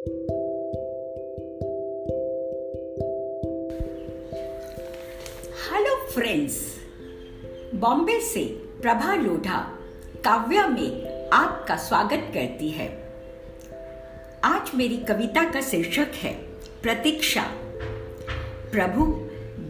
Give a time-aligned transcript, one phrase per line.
[0.00, 0.12] Hello
[6.06, 6.76] friends
[7.74, 8.44] Bombay से
[8.82, 9.78] प्रभा लोढ़ा
[10.24, 13.14] काव्या में आपका स्वागत करती है।
[14.44, 16.34] आज मेरी कविता का शीर्षक है,
[16.82, 17.44] प्रतीक्षा।
[18.72, 19.04] प्रभु,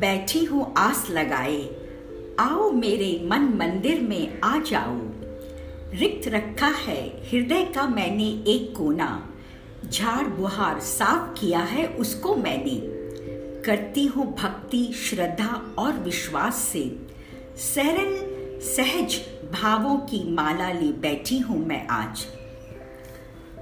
[0.01, 1.69] बैठी हूँ आस लगाए।
[2.39, 4.99] आओ मेरे मन मंदिर में आ जाओ।
[6.01, 9.27] रिक्त रखा है हृदय का मैंने एक कोना।
[9.89, 13.01] झाड़ बुहार साफ़ किया है, उसको मैंने।
[13.63, 16.99] करती हूँ भक्ति, श्रद्धा और विश्वास से।
[17.57, 18.31] सरल
[18.61, 19.21] सहज
[19.53, 22.27] भावों की माला ले बैठी हूँ मैं आज।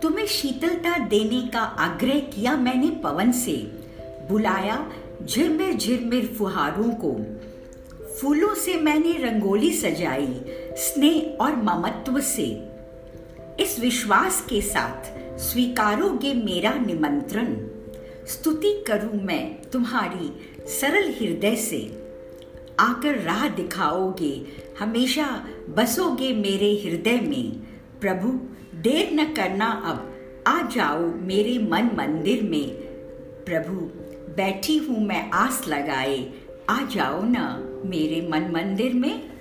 [0.02, 3.56] तुम्हें शीतलता देने का आग्रह किया मैंने पवन से।
[4.30, 4.90] बुलाया
[5.24, 7.16] झिरमिर झिरमिर फुहारों को।
[8.20, 10.40] फूलों से मैंने रंगोली सजाई,
[10.76, 12.68] स्नेह और ममत्व से।
[13.60, 17.56] इस विश्वास के साथ स्वीकारोगे मेरा निमंत्रण।
[18.26, 20.30] स्तुति करूँ मैं तुम्हारी
[20.68, 22.04] सरल हृदय से।
[22.80, 24.46] आकर राह दिखाओगे,
[24.80, 27.52] हमेशा बसोगे मेरे हृदय में।
[28.00, 28.28] प्रभु,
[28.78, 30.14] देर न करना अब,
[30.46, 32.70] आ जाओ मेरे मन मंदिर में।
[33.46, 33.80] प्रभु,
[34.34, 36.32] बैठी हूँ मैं आस लगाए,
[36.70, 39.37] आ जाओ ना मेरे मन मंदिर में।